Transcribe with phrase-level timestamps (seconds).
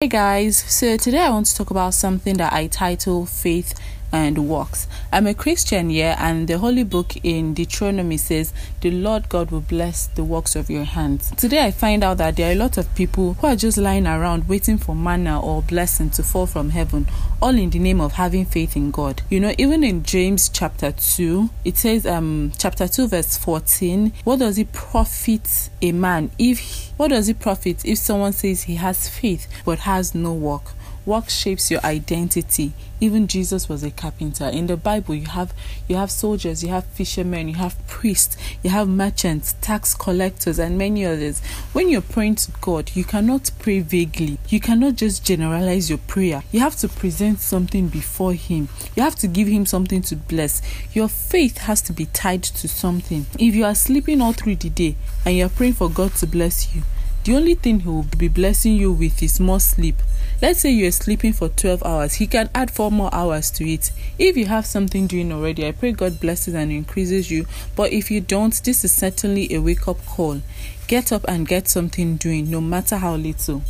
[0.00, 3.74] Hey guys, so today I want to talk about something that I title Faith
[4.12, 4.88] and Works.
[5.12, 9.60] I'm a Christian, yeah, and the holy book in Deuteronomy says, The Lord God will
[9.60, 11.30] bless the works of your hands.
[11.32, 14.06] Today I find out that there are a lot of people who are just lying
[14.06, 17.08] around waiting for manna or blessing to fall from heaven,
[17.42, 19.22] all in the name of having faith in God.
[19.28, 24.38] You know, even in James chapter 2, it says, um, chapter 2, verse 14, what
[24.38, 29.08] does it profit a man if what does it profit if someone says he has
[29.08, 30.72] faith but has no work?
[31.08, 32.74] Work shapes your identity.
[33.00, 34.44] Even Jesus was a carpenter.
[34.44, 35.54] In the Bible, you have
[35.88, 40.76] you have soldiers, you have fishermen, you have priests, you have merchants, tax collectors, and
[40.76, 41.40] many others.
[41.72, 44.38] When you're praying to God, you cannot pray vaguely.
[44.50, 46.42] You cannot just generalize your prayer.
[46.52, 48.68] You have to present something before Him.
[48.94, 50.60] You have to give Him something to bless.
[50.92, 53.24] Your faith has to be tied to something.
[53.38, 56.74] If you are sleeping all through the day and you're praying for God to bless
[56.74, 56.82] you,
[57.24, 59.96] the only thing he will be blessing you with is more sleep.
[60.40, 63.90] Let's say you're sleeping for 12 hours, he can add 4 more hours to it.
[64.18, 67.46] If you have something doing already, I pray God blesses and increases you.
[67.74, 70.40] But if you don't, this is certainly a wake up call.
[70.86, 73.62] Get up and get something doing, no matter how little.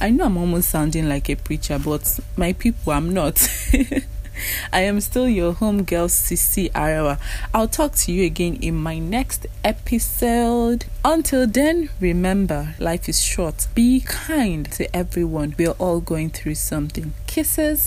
[0.00, 3.48] I know I'm almost sounding like a preacher, but my people, I'm not.
[4.72, 7.18] I am still your home girl, Sissy Arawa.
[7.52, 10.86] I'll talk to you again in my next episode.
[11.04, 13.66] Until then, remember life is short.
[13.74, 15.54] Be kind to everyone.
[15.58, 17.12] We're all going through something.
[17.26, 17.82] Kisses.